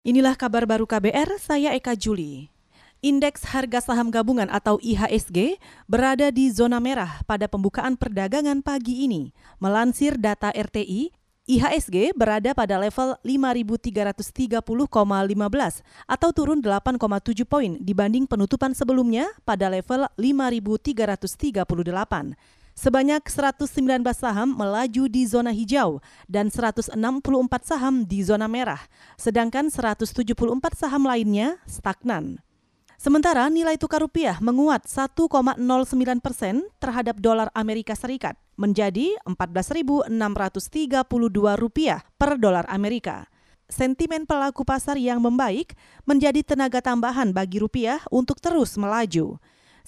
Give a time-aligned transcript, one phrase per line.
[0.00, 2.48] Inilah kabar baru KBR, saya Eka Juli.
[3.04, 9.36] Indeks harga saham gabungan atau IHSG berada di zona merah pada pembukaan perdagangan pagi ini.
[9.60, 11.12] Melansir data RTI,
[11.44, 14.64] IHSG berada pada level 5.330,15
[16.08, 21.60] atau turun 8,7 poin dibanding penutupan sebelumnya pada level 5.338.
[22.80, 26.96] Sebanyak 119 saham melaju di zona hijau dan 164
[27.60, 28.80] saham di zona merah,
[29.20, 30.16] sedangkan 174
[30.72, 32.40] saham lainnya stagnan.
[32.96, 35.60] Sementara nilai tukar rupiah menguat 1,09
[36.24, 40.08] persen terhadap dolar Amerika Serikat menjadi 14.632
[41.60, 43.28] rupiah per dolar Amerika.
[43.68, 45.76] Sentimen pelaku pasar yang membaik
[46.08, 49.36] menjadi tenaga tambahan bagi rupiah untuk terus melaju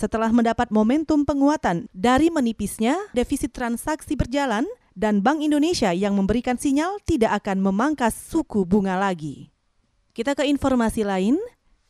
[0.00, 4.64] setelah mendapat momentum penguatan dari menipisnya defisit transaksi berjalan
[4.96, 9.52] dan Bank Indonesia yang memberikan sinyal tidak akan memangkas suku bunga lagi.
[10.16, 11.36] Kita ke informasi lain.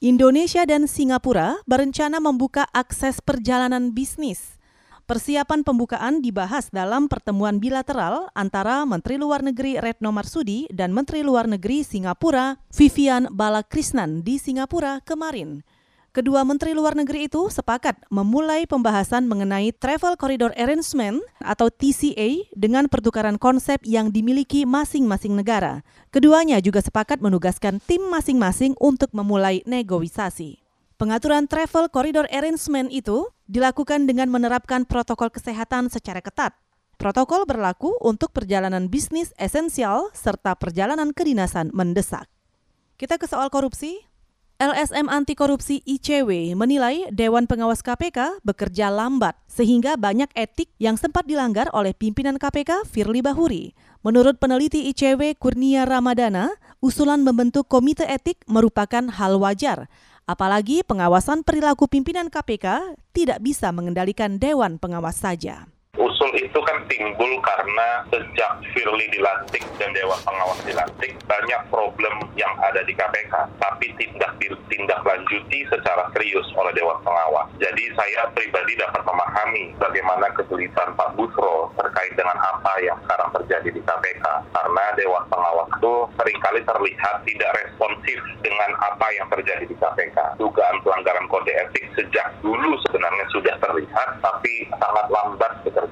[0.00, 4.56] Indonesia dan Singapura berencana membuka akses perjalanan bisnis.
[5.04, 11.50] Persiapan pembukaan dibahas dalam pertemuan bilateral antara Menteri Luar Negeri Retno Marsudi dan Menteri Luar
[11.50, 15.66] Negeri Singapura Vivian Balakrishnan di Singapura kemarin.
[16.10, 22.90] Kedua menteri luar negeri itu sepakat memulai pembahasan mengenai Travel Corridor Arrangement atau TCA dengan
[22.90, 25.86] pertukaran konsep yang dimiliki masing-masing negara.
[26.10, 30.58] Keduanya juga sepakat menugaskan tim masing-masing untuk memulai negosiasi.
[30.98, 36.58] Pengaturan Travel Corridor Arrangement itu dilakukan dengan menerapkan protokol kesehatan secara ketat.
[36.98, 42.26] Protokol berlaku untuk perjalanan bisnis esensial serta perjalanan kedinasan mendesak.
[42.98, 44.09] Kita ke soal korupsi.
[44.60, 51.24] LSM Anti Korupsi ICW menilai Dewan Pengawas KPK bekerja lambat sehingga banyak etik yang sempat
[51.24, 53.72] dilanggar oleh pimpinan KPK Firly Bahuri.
[54.04, 56.52] Menurut peneliti ICW Kurnia Ramadana,
[56.84, 59.88] usulan membentuk komite etik merupakan hal wajar.
[60.28, 65.72] Apalagi pengawasan perilaku pimpinan KPK tidak bisa mengendalikan Dewan Pengawas saja
[66.38, 72.84] itu kan timbul karena sejak Firly dilantik dan Dewan Pengawas dilantik banyak problem yang ada
[72.86, 74.30] di KPK tapi tindak
[75.10, 77.50] lanjuti secara serius oleh Dewan Pengawas.
[77.58, 83.68] Jadi saya pribadi dapat memahami bagaimana kesulitan Pak Busro terkait dengan apa yang sekarang terjadi
[83.74, 84.24] di KPK
[84.54, 90.16] karena Dewan Pengawas itu sering kali terlihat tidak responsif dengan apa yang terjadi di KPK.
[90.38, 95.89] Dugaan pelanggaran kode etik sejak dulu sebenarnya sudah terlihat tapi sangat lambat bekerjanya.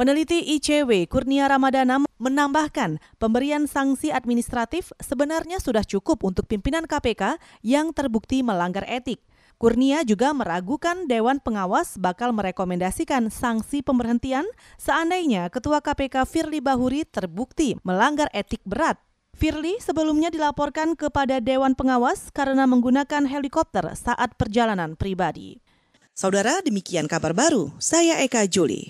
[0.00, 7.92] Peneliti ICW Kurnia Ramadana menambahkan pemberian sanksi administratif sebenarnya sudah cukup untuk pimpinan KPK yang
[7.92, 9.20] terbukti melanggar etik.
[9.60, 14.48] Kurnia juga meragukan Dewan Pengawas bakal merekomendasikan sanksi pemberhentian
[14.80, 18.96] seandainya Ketua KPK Firly Bahuri terbukti melanggar etik berat.
[19.36, 25.60] Firly sebelumnya dilaporkan kepada Dewan Pengawas karena menggunakan helikopter saat perjalanan pribadi.
[26.16, 27.68] Saudara, demikian kabar baru.
[27.76, 28.88] Saya Eka Juli.